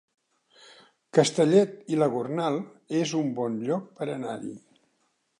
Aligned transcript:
Castellet 1.17 1.75
i 1.95 1.99
la 1.99 2.07
Gornal 2.15 2.57
es 3.01 3.13
un 3.19 3.29
bon 3.41 3.59
lloc 3.67 3.85
per 3.99 4.09
anar-hi 4.15 4.55